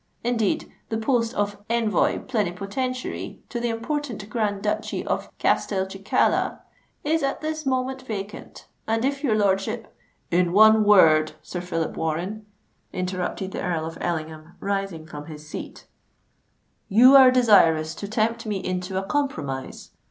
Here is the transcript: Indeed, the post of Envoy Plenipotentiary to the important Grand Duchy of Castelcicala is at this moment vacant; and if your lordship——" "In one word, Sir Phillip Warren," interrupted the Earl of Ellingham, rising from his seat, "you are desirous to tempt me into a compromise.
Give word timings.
Indeed, 0.23 0.67
the 0.89 0.97
post 0.97 1.35
of 1.35 1.57
Envoy 1.69 2.17
Plenipotentiary 2.23 3.39
to 3.49 3.59
the 3.59 3.69
important 3.69 4.27
Grand 4.31 4.63
Duchy 4.63 5.05
of 5.05 5.29
Castelcicala 5.37 6.59
is 7.03 7.21
at 7.21 7.41
this 7.41 7.67
moment 7.67 8.01
vacant; 8.01 8.65
and 8.87 9.05
if 9.05 9.23
your 9.23 9.35
lordship——" 9.37 9.93
"In 10.31 10.53
one 10.53 10.83
word, 10.83 11.33
Sir 11.43 11.61
Phillip 11.61 11.95
Warren," 11.95 12.47
interrupted 12.91 13.51
the 13.51 13.61
Earl 13.61 13.85
of 13.85 13.99
Ellingham, 14.01 14.55
rising 14.59 15.05
from 15.05 15.27
his 15.27 15.47
seat, 15.47 15.85
"you 16.89 17.15
are 17.15 17.29
desirous 17.29 17.93
to 17.93 18.07
tempt 18.07 18.47
me 18.47 18.57
into 18.57 18.97
a 18.97 19.03
compromise. 19.03 19.91